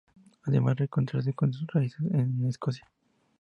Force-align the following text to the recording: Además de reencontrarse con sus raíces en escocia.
Además 0.45 0.71
de 0.71 0.79
reencontrarse 0.79 1.31
con 1.33 1.53
sus 1.53 1.67
raíces 1.67 2.01
en 2.11 2.47
escocia. 2.47 2.89